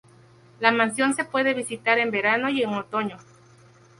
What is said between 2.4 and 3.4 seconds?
y en otoño.